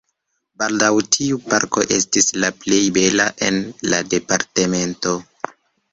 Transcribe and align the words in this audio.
Baldaŭ 0.61 0.87
tiu 1.15 1.37
parko 1.51 1.83
estis 1.99 2.31
la 2.45 2.51
plej 2.63 2.81
bela 2.97 3.29
en 3.49 3.61
la 3.93 4.01
departemento. 4.15 5.17